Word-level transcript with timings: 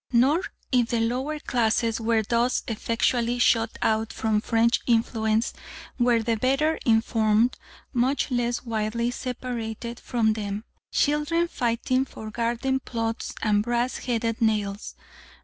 Nor 0.11 0.41
if 0.71 0.89
the 0.89 0.99
lower 0.99 1.37
classes 1.37 2.01
were 2.01 2.23
thus 2.23 2.63
effectually 2.67 3.37
shut 3.37 3.77
out 3.83 4.11
from 4.11 4.41
French 4.41 4.79
influence 4.87 5.53
were 5.99 6.23
the 6.23 6.37
better 6.37 6.79
informed 6.87 7.55
much 7.93 8.31
less 8.31 8.63
widely 8.65 9.11
separated 9.11 9.99
from 9.99 10.33
them. 10.33 10.63
Children 10.91 11.47
fighting 11.47 12.05
for 12.05 12.31
garden 12.31 12.79
plots 12.79 13.35
and 13.43 13.61
brass 13.61 13.97
headed 13.97 14.41
nails! 14.41 14.95